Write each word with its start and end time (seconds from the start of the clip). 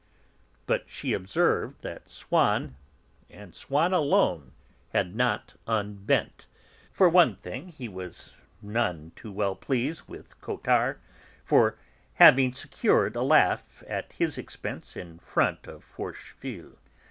But 0.65 0.85
she 0.89 1.13
observed 1.13 1.83
that 1.83 2.09
Swann, 2.09 2.75
and 3.29 3.53
Swann 3.53 3.93
alone, 3.93 4.53
had 4.93 5.15
not 5.15 5.53
unbent. 5.67 6.47
For 6.91 7.07
one 7.07 7.35
thing 7.35 7.67
he 7.67 7.87
was 7.87 8.35
none 8.63 9.11
too 9.15 9.31
well 9.31 9.53
pleased 9.55 10.07
with 10.07 10.41
Cottard 10.41 10.97
for 11.43 11.77
having 12.15 12.51
secured 12.51 13.15
a 13.15 13.21
laugh 13.21 13.83
at 13.87 14.11
his 14.13 14.39
expense 14.39 14.97
in 14.97 15.19
front 15.19 15.67
of 15.67 15.83
Forcheville. 15.83 16.79